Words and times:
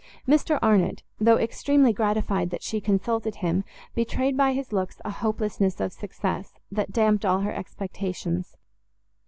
Mr 0.27 0.57
Arnott, 0.63 1.03
though 1.19 1.37
extremely 1.37 1.93
gratified 1.93 2.49
that 2.49 2.63
she 2.63 2.81
consulted 2.81 3.35
him, 3.35 3.63
betrayed 3.93 4.35
by 4.35 4.51
his 4.51 4.73
looks 4.73 4.99
a 5.05 5.11
hopelessness 5.11 5.79
of 5.79 5.93
success, 5.93 6.53
that 6.71 6.91
damped 6.91 7.23
all 7.23 7.41
her 7.41 7.53
expectations. 7.53 8.57